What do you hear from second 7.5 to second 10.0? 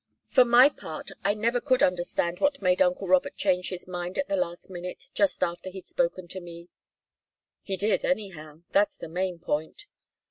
"He did, anyhow. That's the main point."